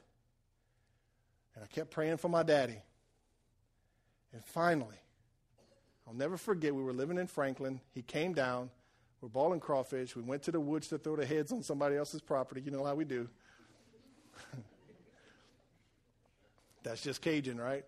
[1.54, 2.78] And I kept praying for my daddy.
[4.32, 4.96] And finally,
[6.06, 7.80] I'll never forget, we were living in Franklin.
[7.92, 8.70] He came down.
[9.20, 10.16] We're balling crawfish.
[10.16, 12.62] We went to the woods to throw the heads on somebody else's property.
[12.62, 13.28] You know how we do.
[16.82, 17.84] That's just Cajun, right?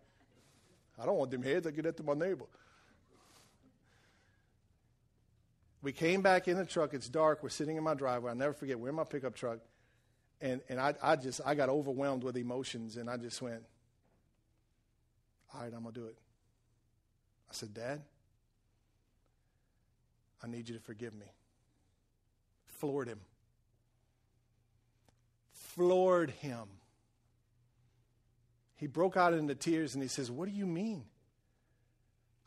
[1.01, 1.67] I don't want them heads.
[1.67, 2.45] I get that to my neighbor.
[5.81, 6.95] We came back in the truck.
[6.95, 7.43] It's dark.
[7.43, 8.31] We're sitting in my driveway.
[8.31, 8.79] I'll never forget.
[8.79, 9.59] We're in my pickup truck.
[10.41, 12.97] And, and I, I just, I got overwhelmed with emotions.
[12.97, 13.63] And I just went,
[15.53, 16.17] all right, I'm going to do it.
[17.51, 18.03] I said, Dad,
[20.43, 21.27] I need you to forgive me.
[22.67, 23.21] Floored him.
[25.53, 26.67] Floored him.
[28.77, 31.05] He broke out into tears and he says, What do you mean?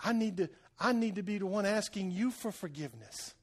[0.04, 3.34] I need to, I need to be the one asking you for forgiveness.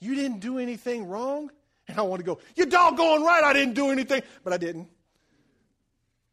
[0.00, 1.50] You didn't do anything wrong.
[1.88, 4.22] And I want to go, You're doggone right, I didn't do anything.
[4.44, 4.88] But I didn't.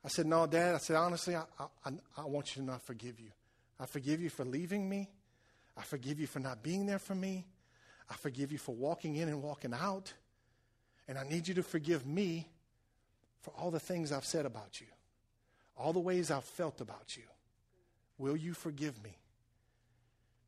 [0.03, 0.75] I said, No, Dad.
[0.75, 3.31] I said, Honestly, I, I, I want you to not forgive you.
[3.79, 5.09] I forgive you for leaving me.
[5.77, 7.45] I forgive you for not being there for me.
[8.09, 10.13] I forgive you for walking in and walking out.
[11.07, 12.47] And I need you to forgive me
[13.41, 14.87] for all the things I've said about you
[15.77, 17.23] all the ways I've felt about you.
[18.17, 19.17] Will you forgive me?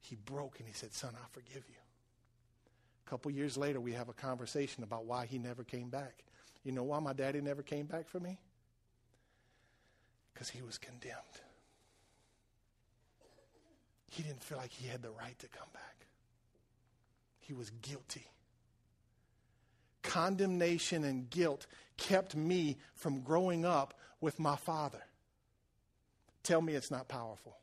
[0.01, 1.75] He broke and he said, Son, I forgive you.
[3.05, 6.23] A couple years later, we have a conversation about why he never came back.
[6.63, 8.39] You know why my daddy never came back for me?
[10.33, 11.41] Because he was condemned.
[14.09, 16.05] He didn't feel like he had the right to come back,
[17.39, 18.25] he was guilty.
[20.03, 25.03] Condemnation and guilt kept me from growing up with my father.
[26.43, 27.57] Tell me it's not powerful.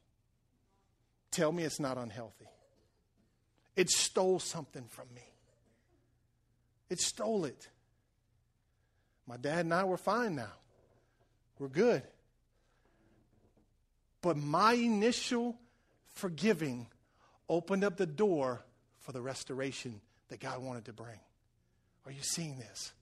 [1.31, 2.49] Tell me it's not unhealthy.
[3.77, 5.23] It stole something from me.
[6.91, 7.69] It stole it.
[9.27, 10.53] My dad and I were fine now.
[11.59, 12.03] We're good.
[14.21, 15.57] But my initial
[16.15, 16.87] forgiving
[17.49, 18.65] opened up the door
[19.01, 21.19] for the restoration that God wanted to bring.
[22.07, 22.93] Are you seeing this?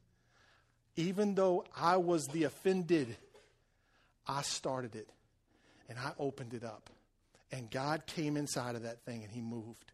[0.96, 3.16] Even though I was the offended,
[4.26, 5.08] I started it
[5.88, 6.90] and I opened it up.
[7.50, 9.92] And God came inside of that thing and He moved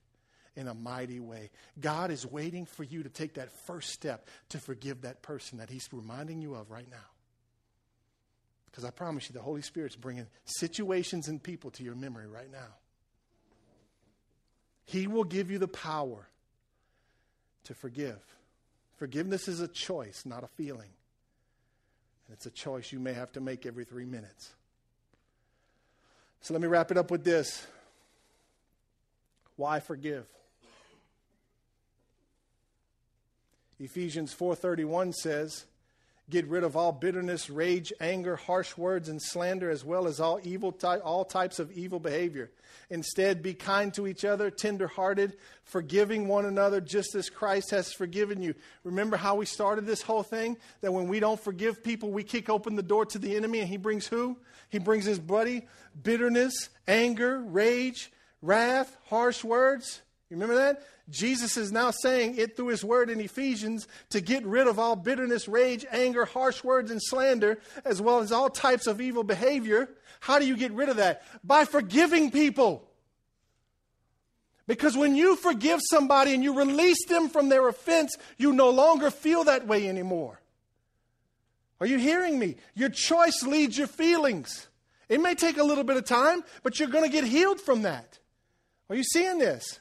[0.57, 1.51] in a mighty way.
[1.81, 5.71] God is waiting for you to take that first step to forgive that person that
[5.71, 6.97] He's reminding you of right now.
[8.67, 12.51] Because I promise you, the Holy Spirit's bringing situations and people to your memory right
[12.51, 12.77] now.
[14.89, 16.27] He will give you the power
[17.65, 18.19] to forgive.
[18.97, 20.89] Forgiveness is a choice, not a feeling.
[22.27, 24.55] And it's a choice you may have to make every three minutes.
[26.41, 27.67] So let me wrap it up with this.
[29.57, 30.25] Why forgive?
[33.79, 35.67] Ephesians 4:31 says,
[36.31, 40.39] Get rid of all bitterness, rage, anger, harsh words, and slander, as well as all
[40.43, 42.51] evil, ty- all types of evil behavior.
[42.91, 48.43] Instead, be kind to each other, tenderhearted, forgiving one another, just as Christ has forgiven
[48.43, 48.55] you.
[48.85, 50.59] Remember how we started this whole thing?
[50.83, 53.69] That when we don't forgive people, we kick open the door to the enemy, and
[53.69, 54.37] he brings who?
[54.69, 55.67] He brings his buddy,
[56.03, 58.13] bitterness, anger, rage,
[58.43, 60.03] wrath, harsh words.
[60.31, 60.83] You remember that?
[61.09, 64.95] Jesus is now saying it through his word in Ephesians to get rid of all
[64.95, 69.89] bitterness, rage, anger, harsh words, and slander, as well as all types of evil behavior.
[70.21, 71.23] How do you get rid of that?
[71.43, 72.85] By forgiving people.
[74.67, 79.11] Because when you forgive somebody and you release them from their offense, you no longer
[79.11, 80.39] feel that way anymore.
[81.81, 82.57] Are you hearing me?
[82.75, 84.67] Your choice leads your feelings.
[85.09, 87.83] It may take a little bit of time, but you're going to get healed from
[87.83, 88.19] that.
[88.91, 89.81] Are you seeing this?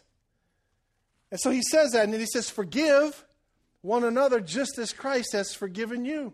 [1.32, 3.26] And so he says that, and then he says, Forgive
[3.82, 6.34] one another just as Christ has forgiven you.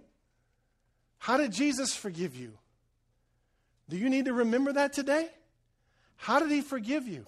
[1.17, 2.53] How did Jesus forgive you?
[3.89, 5.29] Do you need to remember that today?
[6.15, 7.25] How did he forgive you?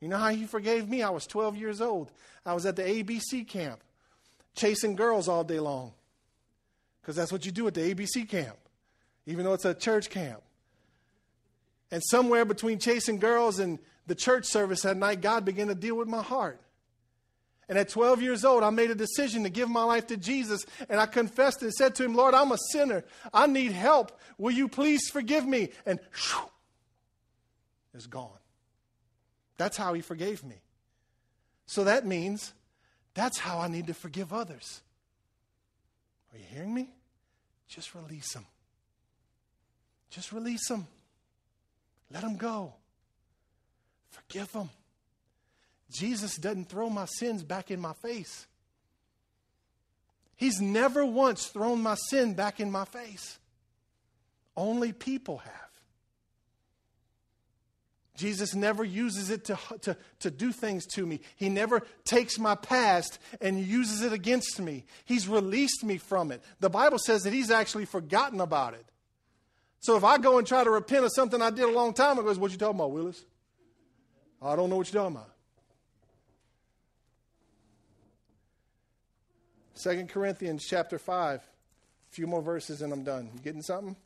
[0.00, 1.02] You know how he forgave me?
[1.02, 2.12] I was 12 years old.
[2.44, 3.82] I was at the ABC camp,
[4.54, 5.92] chasing girls all day long.
[7.00, 8.56] Because that's what you do at the ABC camp,
[9.26, 10.42] even though it's a church camp.
[11.90, 15.96] And somewhere between chasing girls and the church service that night, God began to deal
[15.96, 16.60] with my heart.
[17.68, 20.64] And at 12 years old, I made a decision to give my life to Jesus.
[20.88, 23.04] And I confessed and said to him, Lord, I'm a sinner.
[23.32, 24.18] I need help.
[24.36, 25.70] Will you please forgive me?
[25.86, 26.50] And whew,
[27.94, 28.30] it's gone.
[29.56, 30.56] That's how he forgave me.
[31.66, 32.52] So that means
[33.14, 34.82] that's how I need to forgive others.
[36.32, 36.90] Are you hearing me?
[37.68, 38.44] Just release them.
[40.10, 40.86] Just release them.
[42.10, 42.74] Let them go.
[44.10, 44.70] Forgive them.
[45.90, 48.46] Jesus doesn't throw my sins back in my face.
[50.36, 53.38] He's never once thrown my sin back in my face.
[54.56, 55.64] Only people have.
[58.16, 61.20] Jesus never uses it to, to, to do things to me.
[61.34, 64.84] He never takes my past and uses it against me.
[65.04, 66.42] He's released me from it.
[66.60, 68.86] The Bible says that He's actually forgotten about it.
[69.80, 72.18] So if I go and try to repent of something I did a long time
[72.18, 73.24] ago, what you talking about, Willis?
[74.40, 75.33] I don't know what you're talking about.
[79.74, 81.40] Second Corinthians chapter 5.
[81.40, 83.28] A few more verses and I'm done.
[83.34, 83.96] You getting something?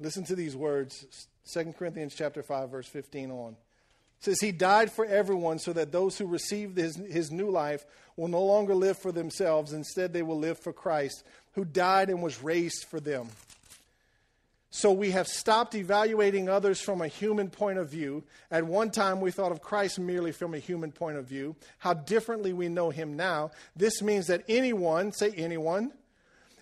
[0.00, 1.26] Listen to these words.
[1.52, 3.56] 2 Corinthians chapter 5 verse 15 on.
[4.18, 7.84] It says he died for everyone so that those who receive his, his new life
[8.16, 12.22] will no longer live for themselves instead they will live for Christ who died and
[12.22, 13.28] was raised for them.
[14.70, 18.24] So we have stopped evaluating others from a human point of view.
[18.50, 21.56] At one time, we thought of Christ merely from a human point of view.
[21.78, 23.50] How differently we know him now.
[23.74, 25.92] This means that anyone, say anyone,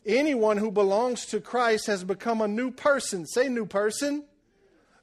[0.04, 3.26] anyone who belongs to Christ has become a new person.
[3.26, 4.24] Say new person.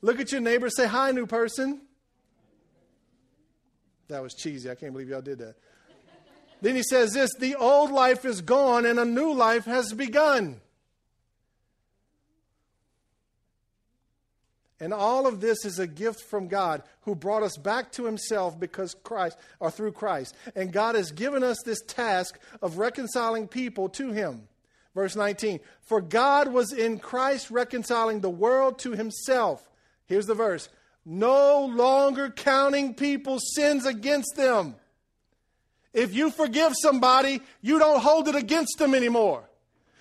[0.02, 1.82] Look at your neighbor, say hi, new person.
[4.08, 4.70] That was cheesy.
[4.70, 5.56] I can't believe y'all did that.
[6.62, 10.62] then he says this the old life is gone and a new life has begun.
[14.84, 18.60] And all of this is a gift from God who brought us back to himself
[18.60, 20.36] because Christ or through Christ.
[20.58, 24.50] And God has given us this task of reconciling people to him.
[24.94, 29.70] Verse 19, for God was in Christ reconciling the world to himself.
[30.06, 30.68] Here's the verse.
[31.06, 34.76] No longer counting people's sins against them.
[35.94, 39.50] If you forgive somebody, you don't hold it against them anymore.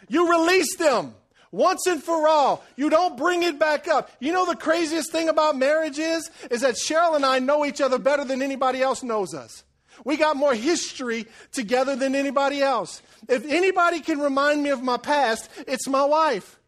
[0.08, 1.14] You release them
[1.52, 2.64] once and for all.
[2.76, 4.10] You don't bring it back up.
[4.18, 7.80] You know the craziest thing about marriage is is that Cheryl and I know each
[7.80, 9.62] other better than anybody else knows us.
[10.04, 13.02] We got more history together than anybody else.
[13.28, 16.58] If anybody can remind me of my past, it's my wife.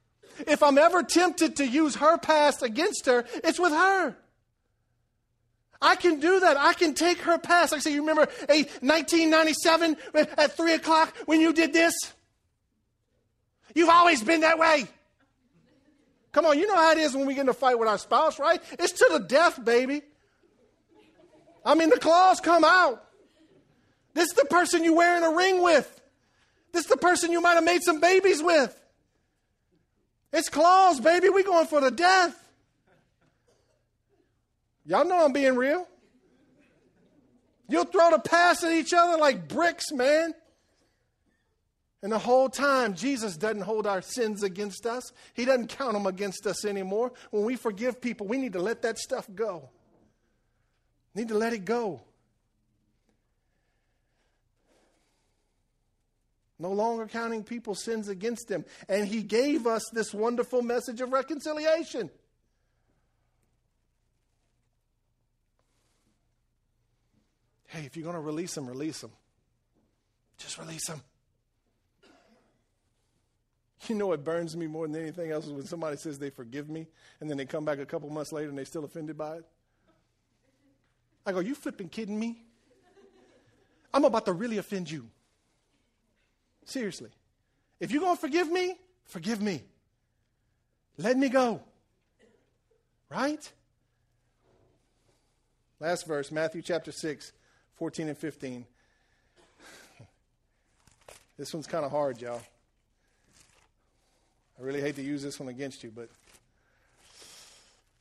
[0.47, 4.17] If I'm ever tempted to use her past against her, it's with her.
[5.81, 6.57] I can do that.
[6.57, 7.73] I can take her past.
[7.73, 11.95] I say, you remember a 1997 at 3 o'clock when you did this?
[13.75, 14.87] You've always been that way.
[16.33, 17.99] Come on, you know how it is when we get in a fight with our
[17.99, 18.61] spouse, right?
[18.73, 20.03] It's to the death, baby.
[21.65, 23.05] I mean, the claws come out.
[24.15, 26.01] This is the person you're wearing a ring with.
[26.73, 28.79] This is the person you might have made some babies with.
[30.33, 31.29] It's claws, baby.
[31.29, 32.37] we going for the death.
[34.85, 35.87] Y'all know I'm being real.
[37.69, 40.35] You'll throw the past at each other like bricks, man.
[42.05, 45.11] And the whole time, Jesus doesn't hold our sins against us.
[45.33, 47.15] He doesn't count them against us anymore.
[47.31, 49.71] When we forgive people, we need to let that stuff go.
[51.15, 52.03] Need to let it go.
[56.59, 58.67] No longer counting people's sins against them.
[58.87, 62.11] And he gave us this wonderful message of reconciliation.
[67.69, 69.13] Hey, if you're going to release them, release them.
[70.37, 71.01] Just release them.
[73.89, 76.69] You know what burns me more than anything else is when somebody says they forgive
[76.69, 76.87] me
[77.21, 79.45] and then they come back a couple months later and they're still offended by it.
[81.27, 82.43] I go, You flipping kidding me?
[83.93, 85.09] I'm about to really offend you.
[86.65, 87.11] Seriously.
[87.79, 89.63] If you're going to forgive me, forgive me.
[90.97, 91.61] Let me go.
[93.11, 93.53] Right?
[95.79, 97.33] Last verse, Matthew chapter 6,
[97.75, 98.67] 14 and 15.
[101.37, 102.41] This one's kind of hard, y'all.
[104.59, 106.09] I really hate to use this one against you, but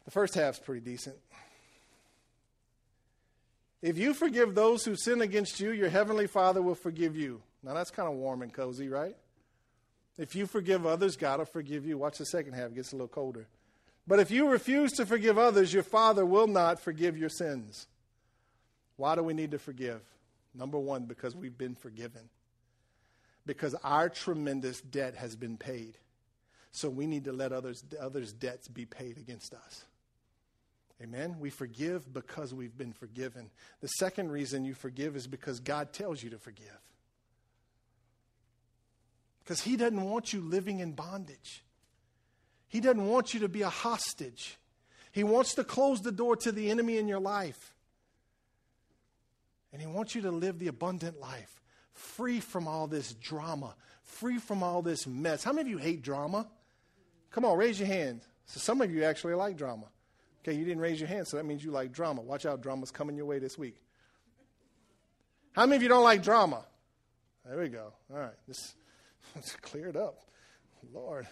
[0.06, 1.16] the first half's pretty decent.
[3.82, 7.42] If you forgive those who sin against you, your heavenly Father will forgive you.
[7.64, 9.16] Now that's kind of warm and cozy, right?
[10.18, 11.98] If you forgive others, God will forgive you.
[11.98, 13.48] Watch the second half, it gets a little colder.
[14.06, 17.88] But if you refuse to forgive others, your Father will not forgive your sins.
[18.98, 20.02] Why do we need to forgive?
[20.54, 22.30] Number one, because we've been forgiven.
[23.46, 25.98] because our tremendous debt has been paid.
[26.74, 29.86] So we need to let others, others' debts be paid against us.
[31.02, 31.38] Amen.
[31.40, 33.52] We forgive because we've been forgiven.
[33.82, 36.82] The second reason you forgive is because God tells you to forgive.
[39.44, 41.64] Because He doesn't want you living in bondage,
[42.68, 44.58] He doesn't want you to be a hostage.
[45.12, 47.76] He wants to close the door to the enemy in your life.
[49.72, 51.62] And He wants you to live the abundant life,
[51.92, 55.44] free from all this drama, free from all this mess.
[55.44, 56.48] How many of you hate drama?
[57.34, 58.22] Come on, raise your hand.
[58.46, 59.88] So some of you actually like drama.
[60.42, 62.22] Okay, you didn't raise your hand, so that means you like drama.
[62.22, 63.76] Watch out, drama's coming your way this week.
[65.54, 66.64] How many of you don't like drama?
[67.46, 67.92] There we go.
[68.14, 68.76] All right, this
[69.36, 70.20] let's clear it up.
[70.94, 71.28] Lord.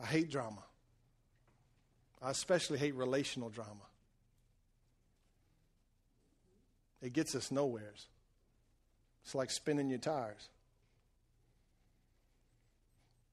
[0.00, 0.62] I hate drama.
[2.22, 3.70] I especially hate relational drama.
[7.00, 8.06] It gets us nowheres.
[9.24, 10.48] It's like spinning your tires.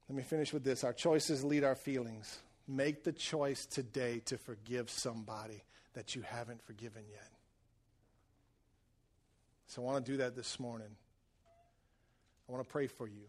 [0.07, 0.83] Let me finish with this.
[0.83, 2.39] Our choices lead our feelings.
[2.67, 7.29] Make the choice today to forgive somebody that you haven't forgiven yet.
[9.67, 10.95] So I want to do that this morning.
[12.47, 13.25] I want to pray for you.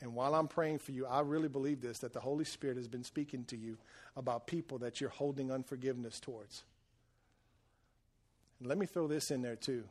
[0.00, 2.88] And while I'm praying for you, I really believe this that the Holy Spirit has
[2.88, 3.78] been speaking to you
[4.16, 6.64] about people that you're holding unforgiveness towards.
[8.60, 9.84] And let me throw this in there too.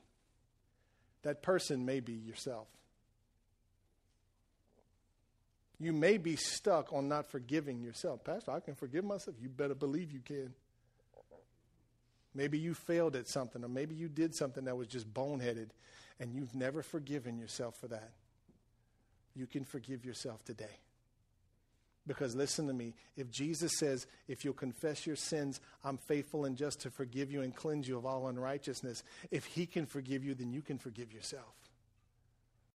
[1.24, 2.68] That person may be yourself.
[5.80, 8.24] You may be stuck on not forgiving yourself.
[8.24, 9.36] Pastor, I can forgive myself.
[9.42, 10.54] You better believe you can.
[12.36, 15.70] Maybe you failed at something, or maybe you did something that was just boneheaded,
[16.20, 18.12] and you've never forgiven yourself for that.
[19.36, 20.80] You can forgive yourself today.
[22.06, 26.58] Because listen to me, if Jesus says, if you'll confess your sins, I'm faithful and
[26.58, 30.34] just to forgive you and cleanse you of all unrighteousness, if he can forgive you,
[30.34, 31.54] then you can forgive yourself.